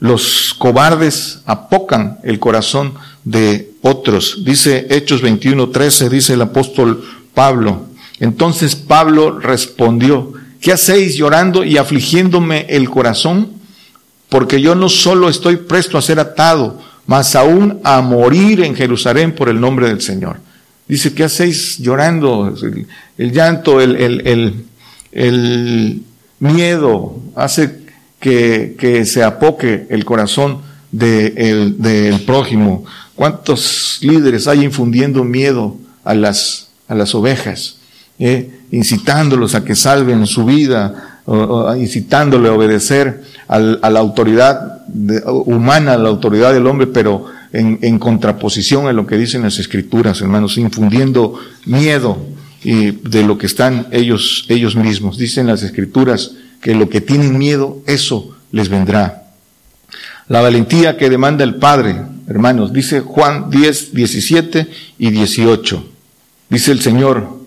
[0.00, 4.42] Los cobardes apocan el corazón de otros.
[4.44, 7.86] Dice Hechos 21:13, dice el apóstol Pablo.
[8.18, 13.52] Entonces Pablo respondió, ¿qué hacéis llorando y afligiéndome el corazón?
[14.28, 19.34] Porque yo no solo estoy presto a ser atado, más aún a morir en Jerusalén
[19.34, 20.38] por el nombre del Señor.
[20.86, 22.54] Dice, ¿qué hacéis llorando?
[23.16, 24.64] El, llanto, el, el,
[25.12, 26.02] el,
[26.40, 27.80] miedo hace
[28.18, 32.84] que, que, se apoque el corazón del de prójimo.
[33.14, 37.76] ¿Cuántos líderes hay infundiendo miedo a las, a las ovejas?
[38.18, 38.50] Eh?
[38.70, 44.79] incitándolos a que salven su vida, o, incitándole a obedecer a la autoridad
[45.46, 50.20] humana, la autoridad del hombre, pero en, en, contraposición a lo que dicen las escrituras,
[50.20, 52.18] hermanos, infundiendo miedo
[52.62, 55.16] de lo que están ellos, ellos mismos.
[55.16, 59.24] Dicen las escrituras que lo que tienen miedo, eso les vendrá.
[60.28, 65.86] La valentía que demanda el Padre, hermanos, dice Juan 10, 17 y 18.
[66.50, 67.40] Dice el Señor,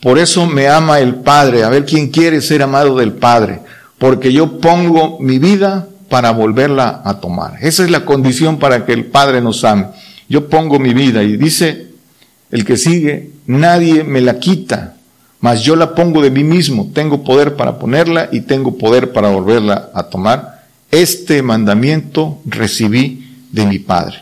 [0.00, 3.60] por eso me ama el Padre, a ver quién quiere ser amado del Padre,
[3.98, 7.58] porque yo pongo mi vida para volverla a tomar.
[7.60, 9.88] Esa es la condición para que el Padre nos ame.
[10.28, 11.88] Yo pongo mi vida y dice
[12.52, 14.94] el que sigue, nadie me la quita,
[15.40, 16.92] mas yo la pongo de mí mismo.
[16.94, 20.62] Tengo poder para ponerla y tengo poder para volverla a tomar.
[20.92, 24.18] Este mandamiento recibí de mi Padre.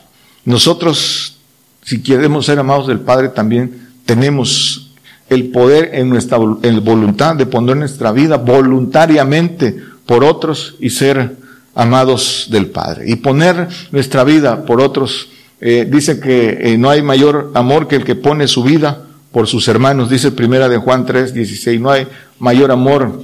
[0.46, 1.36] Nosotros,
[1.82, 4.94] si queremos ser amados del Padre, también tenemos
[5.28, 9.76] el poder en nuestra voluntad de poner nuestra vida voluntariamente
[10.06, 11.41] por otros y ser
[11.74, 13.10] amados del Padre.
[13.10, 15.28] Y poner nuestra vida por otros,
[15.60, 19.46] eh, dice que eh, no hay mayor amor que el que pone su vida por
[19.46, 22.06] sus hermanos, dice primera de Juan 3, 16, no hay
[22.38, 23.22] mayor amor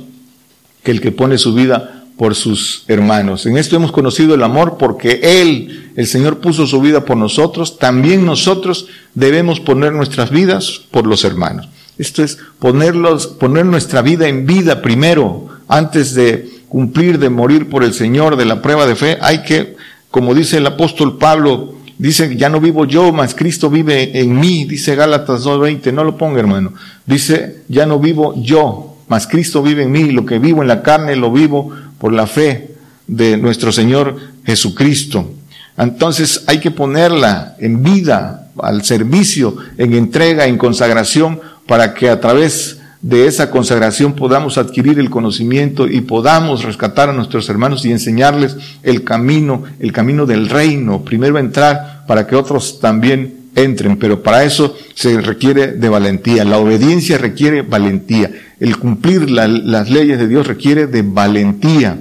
[0.82, 3.46] que el que pone su vida por sus hermanos.
[3.46, 7.78] En esto hemos conocido el amor porque Él, el Señor, puso su vida por nosotros,
[7.78, 11.68] también nosotros debemos poner nuestras vidas por los hermanos.
[11.98, 17.84] Esto es ponerlos, poner nuestra vida en vida primero, antes de cumplir, de morir por
[17.84, 19.76] el Señor, de la prueba de fe, hay que,
[20.10, 24.64] como dice el apóstol Pablo, dice, ya no vivo yo, mas Cristo vive en mí,
[24.64, 26.74] dice Gálatas 2.20, no lo ponga hermano,
[27.06, 30.82] dice, ya no vivo yo, mas Cristo vive en mí, lo que vivo en la
[30.82, 32.74] carne lo vivo por la fe
[33.06, 35.32] de nuestro Señor Jesucristo.
[35.76, 42.20] Entonces hay que ponerla en vida, al servicio, en entrega, en consagración, para que a
[42.20, 47.92] través de esa consagración podamos adquirir el conocimiento y podamos rescatar a nuestros hermanos y
[47.92, 51.04] enseñarles el camino, el camino del reino.
[51.04, 56.44] Primero entrar para que otros también entren, pero para eso se requiere de valentía.
[56.44, 58.30] La obediencia requiere valentía.
[58.58, 61.98] El cumplir las leyes de Dios requiere de valentía.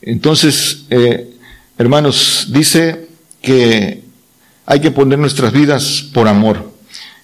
[0.00, 1.34] Entonces, eh,
[1.76, 3.08] hermanos, dice
[3.42, 4.02] que
[4.64, 6.71] hay que poner nuestras vidas por amor.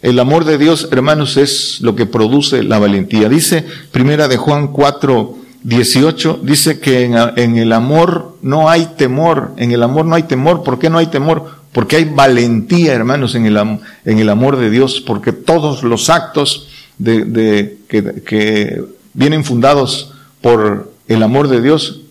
[0.01, 3.29] El amor de Dios, hermanos, es lo que produce la valentía.
[3.29, 9.53] Dice Primera de Juan 4, 18, dice que en, el amor no hay temor.
[9.57, 10.63] En el amor no hay temor.
[10.63, 11.51] ¿Por qué no hay temor?
[11.73, 15.03] Porque hay valentía, hermanos, en el, en el amor de Dios.
[15.05, 18.85] Porque todos los actos de, que
[19.15, 22.03] vienen fundados por el amor de Dios,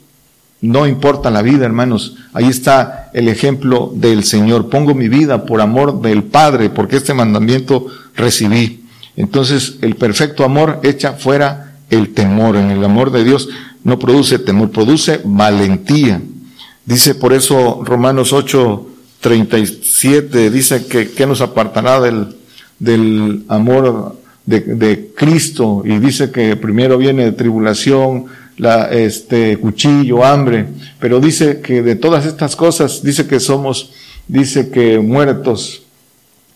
[0.61, 2.15] no importa la vida, hermanos.
[2.33, 4.69] Ahí está el ejemplo del Señor.
[4.69, 8.83] Pongo mi vida por amor del Padre, porque este mandamiento recibí.
[9.15, 12.55] Entonces, el perfecto amor echa fuera el temor.
[12.55, 13.49] En el amor de Dios
[13.83, 16.21] no produce temor, produce valentía.
[16.85, 18.87] Dice por eso Romanos 8,
[19.19, 22.35] 37, dice que, que nos apartará del,
[22.79, 24.15] del amor
[24.45, 30.65] de, de, Cristo y dice que primero viene tribulación, la, este, cuchillo, hambre,
[30.99, 33.91] pero dice que de todas estas cosas, dice que somos,
[34.27, 35.83] dice que muertos,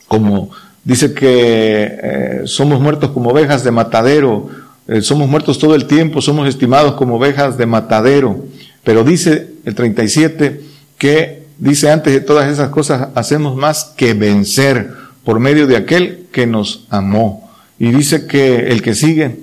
[0.08, 0.50] como,
[0.84, 4.50] dice que eh, somos muertos como ovejas de matadero,
[4.88, 8.46] eh, somos muertos todo el tiempo, somos estimados como ovejas de matadero,
[8.84, 10.62] pero dice el 37
[10.98, 14.92] que dice antes de todas esas cosas hacemos más que vencer
[15.24, 17.50] por medio de aquel que nos amó.
[17.78, 19.40] Y dice que el que sigue,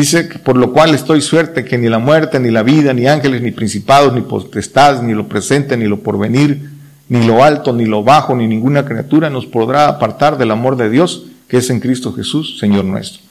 [0.00, 3.40] dice por lo cual estoy suerte que ni la muerte, ni la vida, ni ángeles,
[3.40, 6.70] ni principados, ni potestades, ni lo presente, ni lo porvenir,
[7.08, 10.90] ni lo alto, ni lo bajo, ni ninguna criatura nos podrá apartar del amor de
[10.90, 13.22] Dios que es en Cristo Jesús, Señor nuestro.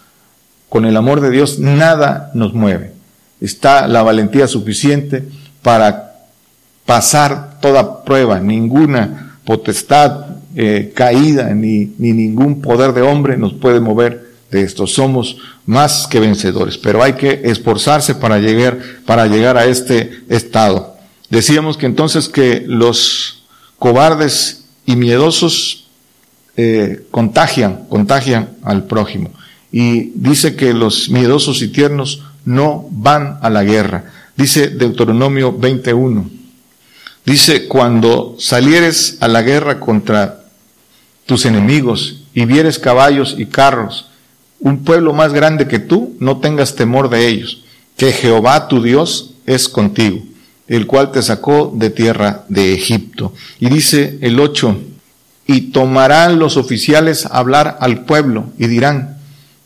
[0.67, 2.93] Con el amor de Dios nada nos mueve.
[3.39, 5.23] Está la valentía suficiente
[5.61, 6.15] para
[6.85, 13.79] pasar toda prueba, ninguna potestad eh, caída ni, ni ningún poder de hombre nos puede
[13.79, 14.24] mover
[14.55, 14.87] de esto.
[14.87, 20.95] Somos más que vencedores, pero hay que esforzarse para llegar, para llegar a este estado.
[21.29, 23.43] Decíamos que entonces que los
[23.77, 25.87] cobardes y miedosos
[26.57, 29.31] eh, contagian, contagian al prójimo.
[29.71, 34.13] Y dice que los miedosos y tiernos no van a la guerra.
[34.37, 36.29] Dice Deuteronomio 21.
[37.25, 40.45] Dice, cuando salieres a la guerra contra
[41.25, 44.09] tus enemigos y vieres caballos y carros,
[44.59, 47.63] un pueblo más grande que tú, no tengas temor de ellos,
[47.97, 50.19] que Jehová tu Dios es contigo,
[50.67, 53.33] el cual te sacó de tierra de Egipto.
[53.59, 54.77] Y dice el 8,
[55.47, 59.19] y tomarán los oficiales hablar al pueblo y dirán,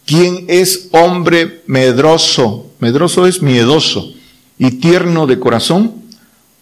[0.06, 2.72] ¿quién es hombre medroso?
[2.80, 4.14] Medroso es miedoso
[4.58, 5.96] y tierno de corazón,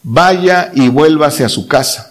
[0.04, 2.07] vaya y vuélvase a su casa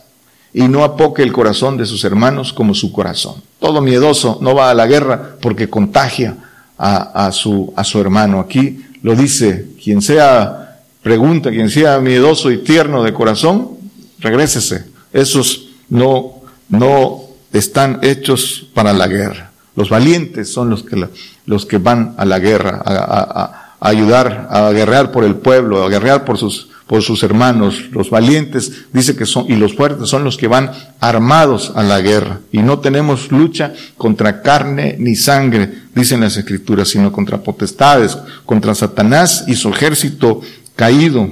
[0.57, 3.43] y no apoque el corazón de sus hermanos como su corazón.
[3.61, 6.35] Todo miedoso no va a la guerra porque contagia
[6.79, 8.41] a, su, a su hermano.
[8.41, 13.73] Aquí lo dice, quien sea, pregunta, quien sea miedoso y tierno de corazón,
[14.19, 14.87] regrésese.
[15.13, 16.41] Esos no,
[16.71, 19.51] no están hechos para la guerra.
[19.75, 21.07] Los valientes son los que,
[21.45, 26.25] los que van a la guerra, a ayudar a guerrear por el pueblo, a guerrear
[26.25, 27.91] por sus, por sus hermanos.
[27.91, 30.71] Los valientes, dice que son, y los fuertes son los que van
[31.01, 32.41] armados a la guerra.
[32.53, 38.75] Y no tenemos lucha contra carne ni sangre, dicen las escrituras, sino contra potestades, contra
[38.75, 40.41] Satanás y su ejército
[40.75, 41.29] caído.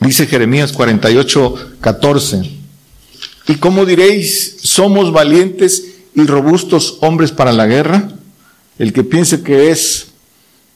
[0.00, 2.60] Dice Jeremías 48, 14.
[3.48, 5.84] ¿Y cómo diréis, somos valientes
[6.14, 8.08] y robustos hombres para la guerra?
[8.78, 10.09] El que piense que es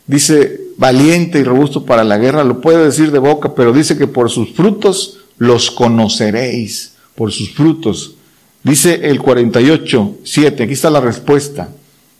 [0.07, 4.07] dice valiente y robusto para la guerra, lo puede decir de boca, pero dice que
[4.07, 8.17] por sus frutos los conoceréis, por sus frutos.
[8.63, 11.69] Dice el 48, 7, aquí está la respuesta.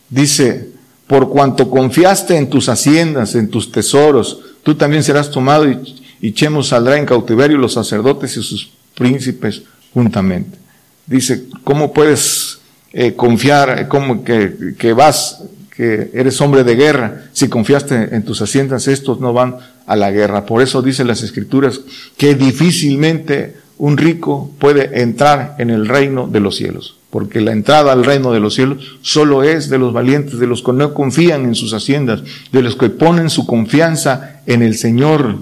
[0.09, 0.69] Dice,
[1.07, 5.79] por cuanto confiaste en tus haciendas, en tus tesoros, tú también serás tomado y,
[6.21, 10.57] y saldrá en cautiverio los sacerdotes y sus príncipes juntamente.
[11.05, 12.59] Dice, ¿cómo puedes
[12.93, 15.43] eh, confiar, cómo que, que vas
[15.75, 20.11] que eres hombre de guerra, si confiaste en tus haciendas, estos no van a la
[20.11, 20.45] guerra.
[20.45, 21.81] Por eso dicen las escrituras
[22.17, 27.91] que difícilmente un rico puede entrar en el reino de los cielos, porque la entrada
[27.91, 31.43] al reino de los cielos solo es de los valientes, de los que no confían
[31.43, 32.21] en sus haciendas,
[32.53, 35.37] de los que ponen su confianza en el Señor.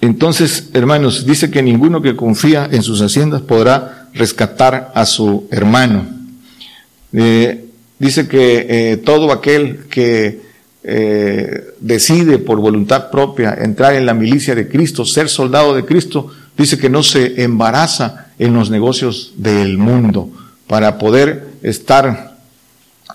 [0.00, 6.06] Entonces, hermanos, dice que ninguno que confía en sus haciendas podrá rescatar a su hermano.
[7.12, 7.63] Eh,
[8.04, 10.42] dice que eh, todo aquel que
[10.82, 16.30] eh, decide por voluntad propia entrar en la milicia de Cristo, ser soldado de Cristo,
[16.54, 20.30] dice que no se embaraza en los negocios del mundo
[20.66, 22.36] para poder estar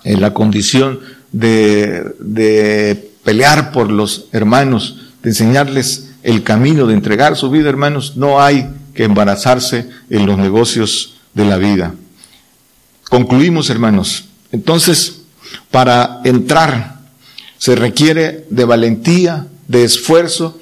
[0.02, 0.98] en la condición
[1.30, 8.16] de, de pelear por los hermanos, de enseñarles el camino, de entregar su vida, hermanos,
[8.16, 11.94] no hay que embarazarse en los negocios de la vida.
[13.08, 15.22] Concluimos, hermanos, entonces,
[15.70, 17.00] para entrar
[17.58, 20.58] se requiere de valentía, de esfuerzo,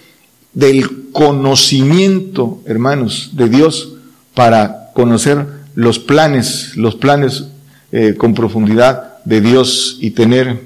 [0.52, 3.94] del conocimiento, hermanos, de Dios
[4.34, 7.44] para conocer los planes, los planes
[7.92, 10.60] eh, con profundidad de Dios y tener,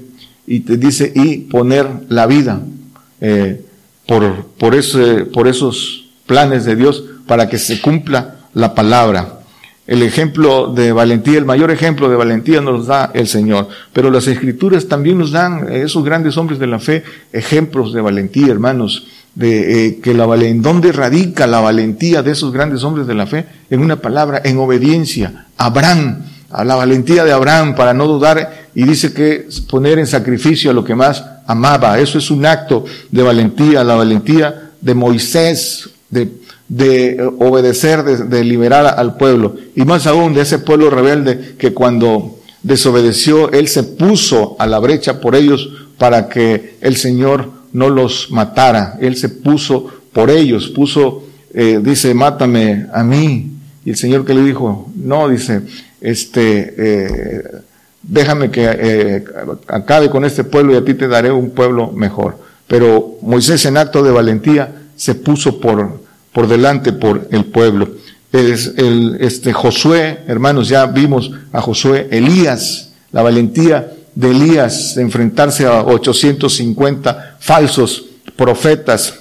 [0.47, 2.62] y te dice, y poner la vida
[3.20, 3.62] eh,
[4.07, 9.41] por, por, ese, por esos planes de Dios para que se cumpla la palabra.
[9.87, 13.68] El ejemplo de valentía, el mayor ejemplo de valentía nos da el Señor.
[13.93, 17.03] Pero las escrituras también nos dan, esos grandes hombres de la fe,
[17.33, 22.53] ejemplos de valentía, hermanos, de eh, que la en dónde radica la valentía de esos
[22.53, 25.47] grandes hombres de la fe, en una palabra, en obediencia.
[25.57, 30.70] Abraham, a la valentía de Abraham para no dudar y dice que poner en sacrificio
[30.70, 31.99] a lo que más amaba.
[31.99, 36.30] Eso es un acto de valentía, la valentía de Moisés, de
[36.73, 39.57] de obedecer, de, liberar al pueblo.
[39.77, 44.79] Y más aún de ese pueblo rebelde que cuando desobedeció, Él se puso a la
[44.79, 45.68] brecha por ellos
[45.99, 48.97] para que el Señor no los matara.
[49.03, 53.51] Él se puso por ellos, puso, eh, dice, mátame a mí.
[53.85, 55.61] Y el Señor que le dijo, no, dice,
[56.01, 57.43] este, eh,
[58.03, 59.25] déjame que eh,
[59.66, 62.39] acabe con este pueblo y a ti te daré un pueblo mejor.
[62.66, 66.01] Pero Moisés en acto de valentía se puso por,
[66.33, 67.91] por delante por el pueblo.
[68.33, 75.03] Es el, este Josué, hermanos, ya vimos a Josué, Elías, la valentía de Elías de
[75.03, 78.07] enfrentarse a 850 falsos
[78.37, 79.20] profetas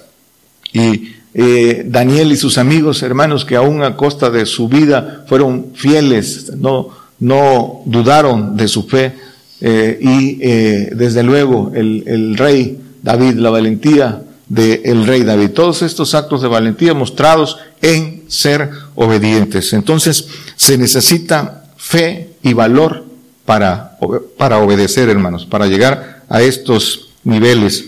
[0.72, 5.72] y eh, Daniel y sus amigos, hermanos, que aún a costa de su vida fueron
[5.76, 6.90] fieles, no,
[7.20, 9.14] no dudaron de su fe
[9.62, 15.52] eh, y eh, desde luego el, el rey David, la valentía del rey David.
[15.52, 19.72] Todos estos actos de valentía mostrados en ser obedientes.
[19.72, 20.28] Entonces
[20.58, 23.06] se necesita fe y valor
[23.46, 23.98] para,
[24.38, 27.86] para obedecer, hermanos, para llegar a estos niveles.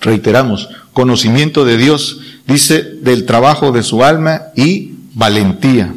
[0.00, 5.94] Reiteramos, conocimiento de Dios, dice, del trabajo de su alma y valentía.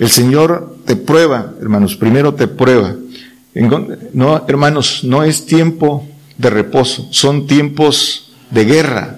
[0.00, 2.96] El Señor te prueba, hermanos, primero te prueba.
[4.12, 9.17] No, hermanos, no es tiempo de reposo, son tiempos de guerra,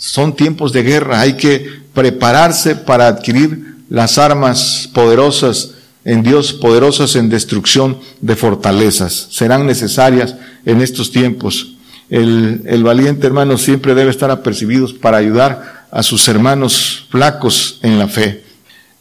[0.00, 5.72] son tiempos de guerra, hay que prepararse para adquirir las armas poderosas
[6.06, 9.28] en Dios, poderosas en destrucción de fortalezas.
[9.30, 11.74] Serán necesarias en estos tiempos.
[12.08, 17.98] El, el valiente hermano siempre debe estar apercibido para ayudar a sus hermanos flacos en
[17.98, 18.42] la fe.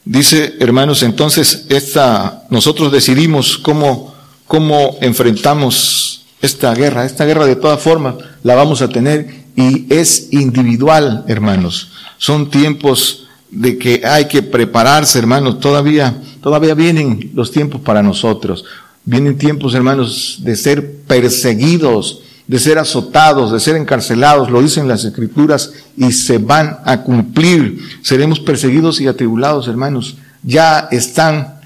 [0.04, 4.14] Dice, hermanos, entonces esta, nosotros decidimos cómo,
[4.47, 7.06] cómo enfrentamos esta guerra.
[7.06, 11.91] Esta guerra de todas formas la vamos a tener y es individual, hermanos.
[12.18, 15.60] Son tiempos de que hay que prepararse, hermanos.
[15.60, 18.64] Todavía, todavía vienen los tiempos para nosotros.
[19.03, 25.03] Vienen tiempos, hermanos, de ser perseguidos, de ser azotados, de ser encarcelados, lo dicen las
[25.03, 27.80] escrituras, y se van a cumplir.
[28.01, 30.16] Seremos perseguidos y atribulados, hermanos.
[30.41, 31.60] Ya están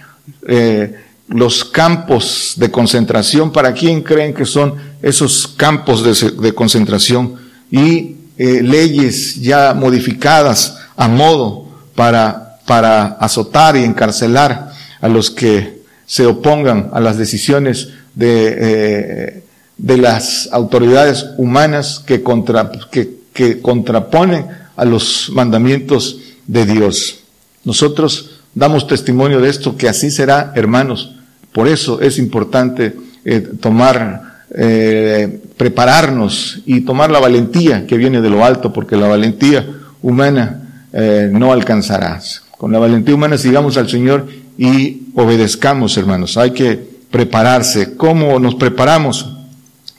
[0.48, 0.96] eh,
[1.28, 3.52] los campos de concentración.
[3.52, 7.43] ¿Para quién creen que son esos campos de, de concentración?
[7.74, 11.66] Y eh, leyes ya modificadas a modo
[11.96, 14.72] para, para azotar y encarcelar
[15.02, 19.44] a los que se opongan a las decisiones de, eh,
[19.76, 24.46] de las autoridades humanas que, contra, que, que contraponen
[24.76, 27.22] a los mandamientos de Dios.
[27.64, 31.16] Nosotros damos testimonio de esto, que así será, hermanos.
[31.52, 32.96] Por eso es importante
[33.26, 39.08] eh, tomar eh, prepararnos y tomar la valentía que viene de lo alto, porque la
[39.08, 39.68] valentía
[40.02, 42.22] humana eh, no alcanzará.
[42.58, 44.28] Con la valentía humana sigamos al Señor
[44.58, 46.38] y obedezcamos, hermanos.
[46.38, 46.80] Hay que
[47.10, 47.96] prepararse.
[47.98, 49.34] ¿Cómo nos preparamos?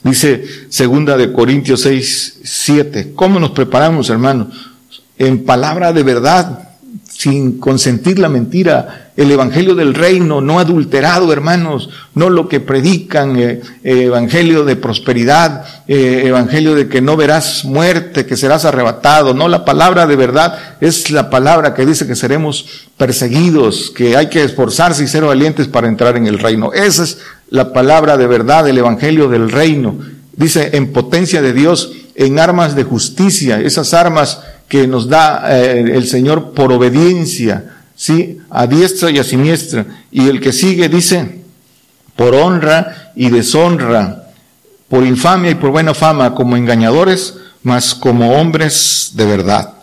[0.02, 3.12] Dice segunda de Corintios 6, 7.
[3.14, 4.48] ¿Cómo nos preparamos, hermanos?
[5.18, 6.73] En palabra de verdad,
[7.24, 13.38] sin consentir la mentira, el evangelio del reino, no adulterado, hermanos, no lo que predican,
[13.38, 19.32] eh, eh, evangelio de prosperidad, eh, evangelio de que no verás muerte, que serás arrebatado,
[19.32, 22.66] no la palabra de verdad es la palabra que dice que seremos
[22.98, 26.74] perseguidos, que hay que esforzarse y ser valientes para entrar en el reino.
[26.74, 29.96] Esa es la palabra de verdad, el evangelio del reino.
[30.36, 36.06] Dice en potencia de Dios, en armas de justicia, esas armas que nos da el
[36.06, 38.38] Señor por obediencia ¿sí?
[38.50, 39.86] A diestra y a siniestra.
[40.10, 41.40] Y el que sigue dice,
[42.16, 44.30] por honra y deshonra,
[44.88, 49.74] por infamia y por buena fama, como engañadores, mas como hombres de verdad.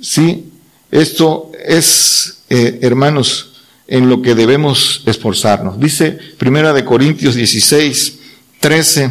[0.00, 0.50] ¿Sí?
[0.90, 3.50] Esto es, eh, hermanos,
[3.86, 5.78] en lo que debemos esforzarnos.
[5.78, 8.18] Dice Primera de Corintios 16,
[8.60, 9.10] 13,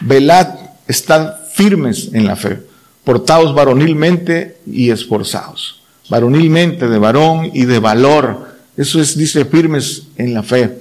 [0.00, 0.48] velad,
[0.88, 2.60] estad firmes en la fe,
[3.06, 5.76] portaos varonilmente y esforzados
[6.08, 8.56] varonilmente, de varón y de valor.
[8.76, 10.78] Eso es, dice, firmes en la fe.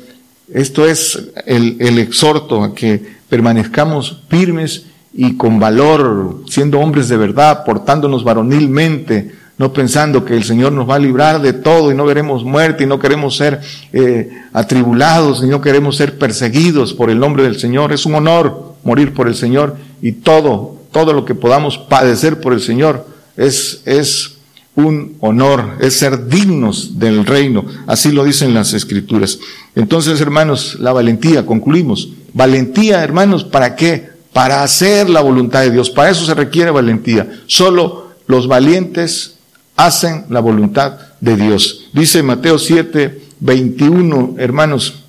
[0.53, 7.63] Esto es el, exhorto a que permanezcamos firmes y con valor, siendo hombres de verdad,
[7.65, 12.05] portándonos varonilmente, no pensando que el Señor nos va a librar de todo y no
[12.05, 13.61] veremos muerte y no queremos ser
[13.93, 17.93] eh, atribulados y no queremos ser perseguidos por el nombre del Señor.
[17.93, 22.53] Es un honor morir por el Señor y todo, todo lo que podamos padecer por
[22.53, 24.35] el Señor es, es
[24.75, 27.65] un honor, es ser dignos del reino.
[27.85, 29.37] Así lo dicen las escrituras.
[29.75, 32.07] Entonces, hermanos, la valentía, concluimos.
[32.31, 34.09] Valentía, hermanos, ¿para qué?
[34.31, 35.89] Para hacer la voluntad de Dios.
[35.89, 37.41] Para eso se requiere valentía.
[37.45, 39.35] Solo los valientes
[39.75, 41.87] hacen la voluntad de Dios.
[41.91, 45.03] Dice Mateo 7, 21, hermanos,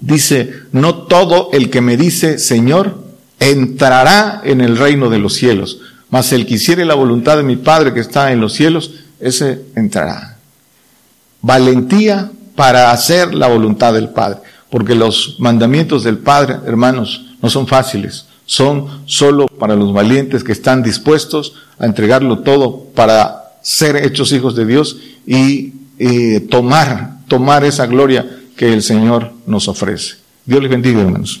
[0.00, 3.01] dice, no todo el que me dice Señor
[3.50, 5.80] entrará en el reino de los cielos,
[6.10, 9.62] mas el que hiciere la voluntad de mi Padre que está en los cielos, ese
[9.74, 10.36] entrará.
[11.40, 14.40] Valentía para hacer la voluntad del Padre,
[14.70, 20.52] porque los mandamientos del Padre, hermanos, no son fáciles, son solo para los valientes que
[20.52, 25.72] están dispuestos a entregarlo todo para ser hechos hijos de Dios y
[26.50, 28.26] tomar, tomar esa gloria
[28.56, 30.16] que el Señor nos ofrece.
[30.44, 31.40] Dios les bendiga, hermanos.